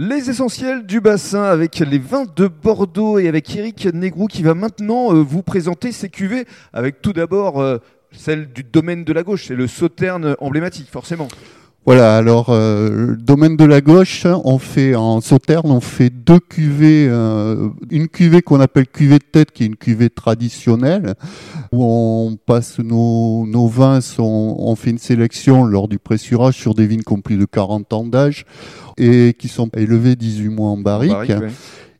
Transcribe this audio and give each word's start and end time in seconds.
Les 0.00 0.30
essentiels 0.30 0.86
du 0.86 1.00
bassin 1.00 1.42
avec 1.42 1.80
les 1.80 1.98
vins 1.98 2.24
de 2.36 2.46
Bordeaux 2.46 3.18
et 3.18 3.26
avec 3.26 3.56
Eric 3.56 3.84
Négrou 3.86 4.28
qui 4.28 4.44
va 4.44 4.54
maintenant 4.54 5.12
euh, 5.12 5.22
vous 5.22 5.42
présenter 5.42 5.90
ses 5.90 6.08
cuvées 6.08 6.46
avec 6.72 7.02
tout 7.02 7.12
d'abord 7.12 7.60
euh, 7.60 7.78
celle 8.12 8.52
du 8.52 8.62
domaine 8.62 9.02
de 9.02 9.12
la 9.12 9.24
gauche, 9.24 9.46
c'est 9.48 9.56
le 9.56 9.66
sauterne 9.66 10.36
emblématique 10.38 10.88
forcément. 10.88 11.26
Voilà, 11.88 12.18
alors 12.18 12.50
euh, 12.50 13.16
domaine 13.18 13.56
de 13.56 13.64
la 13.64 13.80
gauche, 13.80 14.26
on 14.44 14.58
fait 14.58 14.94
en 14.94 15.22
sauterne, 15.22 15.70
on 15.70 15.80
fait 15.80 16.10
deux 16.10 16.38
cuvées, 16.38 17.08
euh, 17.08 17.70
une 17.90 18.08
cuvée 18.08 18.42
qu'on 18.42 18.60
appelle 18.60 18.86
cuvée 18.86 19.18
de 19.18 19.24
tête, 19.24 19.52
qui 19.52 19.62
est 19.62 19.68
une 19.68 19.76
cuvée 19.76 20.10
traditionnelle, 20.10 21.14
où 21.72 21.82
on 21.82 22.36
passe 22.36 22.78
nos, 22.78 23.46
vins, 23.68 24.00
on 24.18 24.76
fait 24.76 24.90
une 24.90 24.98
sélection 24.98 25.64
lors 25.64 25.88
du 25.88 25.98
pressurage 25.98 26.56
sur 26.56 26.74
des 26.74 26.86
vignes 26.86 27.00
qui 27.00 27.12
ont 27.14 27.22
plus 27.22 27.38
de 27.38 27.46
40 27.46 27.90
ans 27.94 28.04
d'âge 28.04 28.44
et 28.98 29.32
qui 29.32 29.48
sont 29.48 29.70
élevés 29.74 30.14
18 30.14 30.50
mois 30.50 30.68
en 30.68 30.76
barrique. 30.76 31.32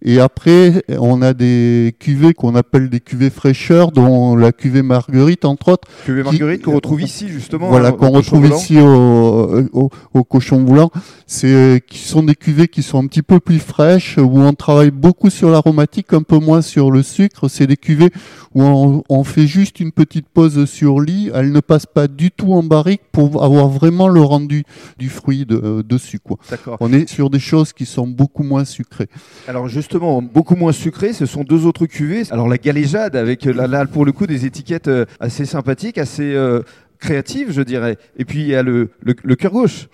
Et 0.00 0.20
après, 0.20 0.84
on 0.88 1.22
a 1.22 1.34
des 1.34 1.94
cuvées 1.98 2.32
qu'on 2.32 2.54
appelle 2.54 2.88
des 2.88 3.00
cuvées 3.00 3.30
fraîcheurs, 3.30 3.90
dont 3.90 4.36
la 4.36 4.52
cuvée 4.52 4.82
Marguerite, 4.82 5.44
entre 5.44 5.72
autres. 5.72 5.88
Cuvée 6.04 6.22
Marguerite 6.22 6.62
qu'on 6.62 6.74
retrouve 6.74 7.02
ici, 7.02 7.28
justement. 7.28 7.68
Voilà, 7.68 7.90
qu'on 7.90 8.10
retrouve 8.10 8.46
ici 8.46 8.78
au, 8.78 9.66
au, 9.72 9.90
au, 10.14 10.24
cochon 10.24 10.60
boulant. 10.60 10.90
C'est, 11.26 11.82
qui 11.88 11.98
sont 11.98 12.22
des 12.22 12.36
cuvées 12.36 12.68
qui 12.68 12.84
sont 12.84 13.02
un 13.02 13.06
petit 13.08 13.22
peu 13.22 13.40
plus 13.40 13.58
fraîches, 13.58 14.18
où 14.18 14.38
on 14.38 14.52
travaille 14.52 14.92
beaucoup 14.92 15.30
sur 15.30 15.50
l'aromatique, 15.50 16.12
un 16.12 16.22
peu 16.22 16.38
moins 16.38 16.62
sur 16.62 16.92
le 16.92 17.02
sucre. 17.02 17.48
C'est 17.48 17.66
des 17.66 17.76
cuvées 17.76 18.10
où 18.54 18.62
on, 18.62 19.02
on, 19.08 19.24
fait 19.24 19.48
juste 19.48 19.80
une 19.80 19.90
petite 19.90 20.28
pause 20.28 20.64
sur 20.66 21.00
lit. 21.00 21.30
Elles 21.34 21.50
ne 21.50 21.60
passent 21.60 21.86
pas 21.86 22.06
du 22.06 22.30
tout 22.30 22.52
en 22.52 22.62
barrique 22.62 23.02
pour 23.10 23.42
avoir 23.42 23.68
vraiment 23.68 24.06
le 24.06 24.20
rendu 24.20 24.62
du 24.96 25.08
fruit 25.08 25.44
de, 25.44 25.82
dessus, 25.82 26.20
quoi. 26.20 26.36
On 26.78 26.92
est 26.92 27.08
sur 27.08 27.30
des 27.30 27.40
choses 27.40 27.72
qui 27.72 27.84
sont 27.84 28.06
beaucoup 28.06 28.44
moins 28.44 28.64
sucrées. 28.64 29.08
Alors, 29.48 29.66
juste 29.68 29.87
justement 29.88 30.20
beaucoup 30.20 30.54
moins 30.54 30.72
sucré. 30.72 31.14
Ce 31.14 31.24
sont 31.24 31.44
deux 31.44 31.64
autres 31.64 31.86
cuvées. 31.86 32.24
Alors 32.30 32.46
la 32.46 32.58
galéjade 32.58 33.16
avec 33.16 33.46
euh, 33.46 33.66
là, 33.66 33.86
pour 33.86 34.04
le 34.04 34.12
coup 34.12 34.26
des 34.26 34.44
étiquettes 34.44 34.88
euh, 34.88 35.06
assez 35.18 35.46
sympathiques, 35.46 35.96
assez 35.96 36.34
euh, 36.34 36.60
créatives, 36.98 37.52
je 37.52 37.62
dirais. 37.62 37.96
Et 38.18 38.26
puis 38.26 38.40
il 38.40 38.48
y 38.48 38.54
a 38.54 38.62
le, 38.62 38.90
le, 39.02 39.34
cœur 39.36 39.52
gauche. 39.52 39.88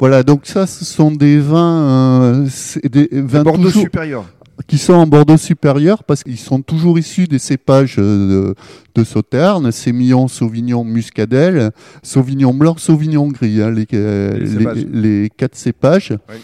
Voilà, 0.00 0.24
donc 0.24 0.42
ça, 0.44 0.66
ce 0.66 0.84
sont 0.84 1.12
des 1.12 1.38
vins, 1.38 2.44
des 2.90 3.08
vins 3.12 3.42
Bordeaux 3.44 3.70
supérieur 3.70 4.24
qui 4.66 4.76
sont 4.76 4.94
en 4.94 5.06
Bordeaux 5.06 5.36
supérieur 5.36 6.02
parce 6.02 6.24
qu'ils 6.24 6.36
sont 6.36 6.62
toujours 6.62 6.98
issus 6.98 7.28
des 7.28 7.38
cépages 7.38 7.94
de, 7.94 8.56
de 8.96 9.04
Sauterne, 9.04 9.70
Sémillon, 9.70 10.26
Sauvignon, 10.26 10.82
Muscadelle, 10.82 11.70
Sauvignon 12.02 12.52
blanc, 12.52 12.76
Sauvignon 12.76 13.28
gris, 13.28 13.62
hein, 13.62 13.70
les, 13.70 13.86
les, 13.92 14.84
les, 14.84 15.30
quatre 15.30 15.54
cépages. 15.54 16.12
Oui 16.28 16.34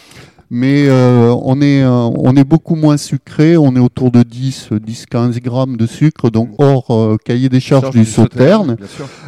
mais 0.49 0.87
euh, 0.87 1.33
on, 1.43 1.61
est, 1.61 1.83
euh, 1.83 1.89
on 1.89 2.35
est 2.35 2.43
beaucoup 2.43 2.75
moins 2.75 2.97
sucré, 2.97 3.57
on 3.57 3.75
est 3.75 3.79
autour 3.79 4.11
de 4.11 4.23
10, 4.23 4.69
10 4.73 5.05
15 5.07 5.39
grammes 5.39 5.77
de 5.77 5.87
sucre, 5.87 6.29
donc 6.29 6.49
mmh. 6.49 6.63
hors 6.63 6.91
euh, 6.91 7.17
cahier 7.23 7.49
des 7.49 7.59
charges 7.59 7.91
du, 7.91 8.05
sauterne, 8.05 8.77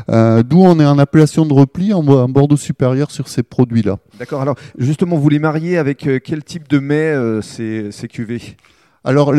d'où 0.07 0.61
on 0.61 0.79
est 0.79 0.85
en 0.85 0.99
appellation 0.99 1.45
de 1.45 1.53
repli 1.53 1.93
en, 1.93 2.05
en 2.07 2.29
Bordeaux 2.29 2.57
supérieur 2.57 3.11
sur 3.11 3.27
ces 3.27 3.43
produits-là. 3.43 3.97
D'accord, 4.19 4.41
alors 4.41 4.55
justement, 4.77 5.17
vous 5.17 5.29
les 5.29 5.39
mariez 5.39 5.77
avec 5.77 6.07
quel 6.23 6.43
type 6.43 6.67
de 6.67 6.79
mets 6.79 7.15
ces, 7.41 7.91
ces 7.91 8.07
cuvées? 8.07 8.41
Alors, 9.07 9.33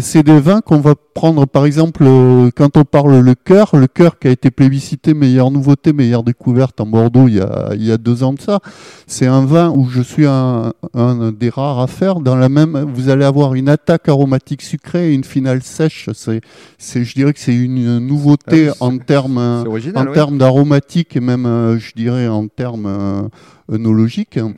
c'est 0.00 0.22
des 0.22 0.38
vins 0.38 0.60
qu'on 0.60 0.78
va 0.78 0.94
prendre, 0.94 1.44
par 1.44 1.66
exemple, 1.66 2.04
euh, 2.06 2.50
quand 2.54 2.76
on 2.76 2.84
parle 2.84 3.18
le 3.18 3.34
cœur, 3.34 3.74
le 3.74 3.88
cœur 3.88 4.16
qui 4.20 4.28
a 4.28 4.30
été 4.30 4.52
plébiscité 4.52 5.12
meilleure 5.12 5.50
nouveauté, 5.50 5.92
meilleure 5.92 6.22
découverte 6.22 6.80
en 6.80 6.86
Bordeaux 6.86 7.26
il 7.26 7.34
y 7.34 7.40
a, 7.40 7.70
il 7.74 7.84
y 7.84 7.90
a 7.90 7.98
deux 7.98 8.22
ans 8.22 8.32
de 8.32 8.40
ça. 8.40 8.60
C'est 9.08 9.26
un 9.26 9.44
vin 9.44 9.70
où 9.70 9.88
je 9.88 10.02
suis 10.02 10.24
un, 10.24 10.72
un, 10.94 11.32
des 11.32 11.50
rares 11.50 11.80
à 11.80 11.88
faire. 11.88 12.20
Dans 12.20 12.36
la 12.36 12.48
même, 12.48 12.92
vous 12.94 13.08
allez 13.08 13.24
avoir 13.24 13.54
une 13.54 13.68
attaque 13.68 14.08
aromatique 14.08 14.62
sucrée 14.62 15.10
et 15.10 15.14
une 15.14 15.24
finale 15.24 15.64
sèche. 15.64 16.08
C'est, 16.14 17.04
je 17.04 17.14
dirais 17.14 17.32
que 17.32 17.40
c'est 17.40 17.56
une 17.56 17.98
nouveauté 17.98 18.68
ah 18.68 18.84
en 18.84 18.98
termes, 18.98 19.64
en 19.96 20.06
termes 20.12 20.38
d'aromatique 20.38 21.16
et 21.16 21.20
même, 21.20 21.46
euh, 21.46 21.76
je 21.76 21.92
dirais, 21.96 22.28
en 22.28 22.46
termes 22.46 23.30
œnologiques. 23.72 24.36
Mhm. 24.36 24.52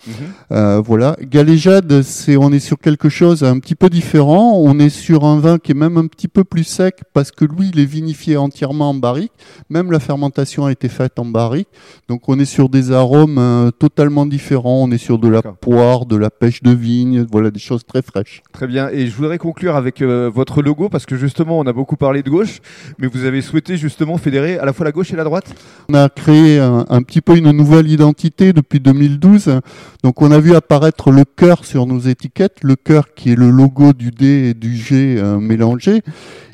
euh, 0.53 0.83
voilà. 0.85 1.17
Galéjade, 1.23 2.03
c'est, 2.03 2.37
on 2.37 2.53
est 2.53 2.59
sur 2.61 2.79
quelque 2.79 3.09
chose 3.09 3.45
un 3.45 3.59
petit 3.59 3.75
peu 3.75 3.89
différent. 3.89 4.59
On 4.59 4.79
est 4.79 4.89
sur 4.89 5.25
un 5.25 5.39
vin 5.39 5.59
qui 5.59 5.73
est 5.73 5.75
même 5.75 5.97
un 5.97 6.07
petit 6.07 6.29
peu 6.29 6.45
plus 6.45 6.65
sec 6.65 6.97
parce 7.13 7.31
que 7.31 7.45
lui, 7.45 7.71
il 7.73 7.81
est 7.81 7.85
vinifié 7.85 8.37
entièrement 8.37 8.91
en 8.91 8.95
barrique. 8.95 9.33
Même 9.71 9.91
la 9.91 10.01
fermentation 10.01 10.67
a 10.67 10.73
été 10.73 10.89
faite 10.89 11.19
en 11.19 11.25
barrique. 11.25 11.69
Donc 12.09 12.29
on 12.29 12.39
est 12.39 12.45
sur 12.45 12.69
des 12.69 12.93
arômes 12.93 13.39
euh, 13.39 13.71
totalement 13.71 14.27
différents. 14.27 14.83
On 14.83 14.91
est 14.91 14.99
sur 14.99 15.19
de 15.19 15.29
la 15.29 15.43
poire, 15.43 16.07
de 16.07 16.17
la 16.17 16.31
pêche 16.31 16.63
de 16.63 16.73
vigne, 16.73 17.25
voilà 17.31 17.51
des 17.51 17.61
choses 17.61 17.85
très 17.85 18.03
fraîches. 18.03 18.43
Très 18.53 18.67
bien. 18.67 18.89
Et 18.91 19.07
je 19.07 19.15
voudrais 19.15 19.39
conclure 19.39 19.77
avec 19.77 20.03
euh, 20.03 20.31
votre 20.33 20.63
logo 20.63 20.89
parce 20.89 21.07
que 21.07 21.17
justement, 21.17 21.59
on 21.59 21.67
a 21.67 21.73
beaucoup 21.73 21.97
parlé 21.97 22.23
de 22.23 22.31
gauche, 22.31 22.61
mais 22.99 23.07
vous 23.07 23.25
avez 23.25 23.43
souhaité 23.43 23.77
justement 23.77 24.19
fédérer 24.19 24.59
à 24.59 24.65
la 24.65 24.73
fois 24.73 24.85
la 24.85 24.93
gauche 24.93 25.13
et 25.13 25.17
la 25.17 25.25
droite? 25.25 25.55
On 25.89 25.95
a 25.95 26.09
créé 26.09 26.59
un, 26.59 26.85
un 26.89 27.03
petit 27.03 27.21
peu 27.21 27.37
une 27.37 27.51
nouvelle 27.51 27.89
identité 27.91 28.53
depuis 28.53 28.81
2012. 29.09 29.61
Donc 30.03 30.23
on 30.23 30.31
a 30.31 30.39
vu 30.39 30.55
apparaître 30.55 31.11
le 31.11 31.25
cœur 31.25 31.65
sur 31.65 31.87
nos 31.87 32.01
étiquettes, 32.01 32.59
le 32.63 32.77
cœur 32.77 33.15
qui 33.15 33.33
est 33.33 33.37
le 33.37 33.51
logo 33.51 33.93
du 33.93 34.11
D 34.11 34.51
et 34.51 34.55
du 34.55 34.77
G 34.77 35.17
euh, 35.19 35.39
mélangé 35.39 36.03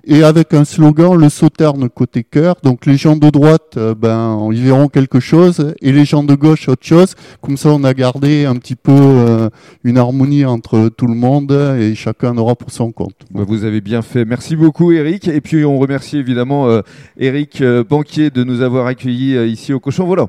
et 0.04 0.22
avec 0.22 0.54
un 0.54 0.64
slogan 0.64 1.14
le 1.14 1.28
sauterne 1.28 1.88
côté 1.88 2.24
cœur. 2.24 2.56
Donc 2.62 2.86
les 2.86 2.96
gens 2.96 3.16
de 3.16 3.30
droite, 3.30 3.76
euh, 3.76 3.94
ben 3.94 4.48
ils 4.52 4.62
verront 4.62 4.88
quelque 4.88 5.20
chose 5.20 5.74
et 5.80 5.92
les 5.92 6.04
gens 6.04 6.24
de 6.24 6.34
gauche 6.34 6.68
autre 6.68 6.84
chose. 6.84 7.14
Comme 7.40 7.56
ça, 7.56 7.70
on 7.70 7.84
a 7.84 7.94
gardé 7.94 8.44
un 8.44 8.56
petit 8.56 8.74
peu 8.74 8.92
euh, 8.92 9.48
une 9.84 9.98
harmonie 9.98 10.44
entre 10.44 10.88
tout 10.88 11.06
le 11.06 11.14
monde 11.14 11.52
et 11.52 11.94
chacun 11.94 12.36
aura 12.36 12.56
pour 12.56 12.70
son 12.70 12.92
compte. 12.92 13.14
Bah, 13.30 13.44
vous 13.46 13.64
avez 13.64 13.80
bien 13.80 14.02
fait. 14.02 14.24
Merci 14.24 14.56
beaucoup, 14.56 14.92
Eric. 14.92 15.28
Et 15.28 15.40
puis 15.40 15.64
on 15.64 15.78
remercie 15.78 16.18
évidemment 16.18 16.68
euh, 16.68 16.82
Eric 17.16 17.62
Banquier 17.88 18.30
de 18.30 18.44
nous 18.44 18.62
avoir 18.62 18.86
accueillis 18.86 19.36
ici 19.50 19.72
au 19.72 19.80
Cochon 19.80 20.06
Volant. 20.06 20.28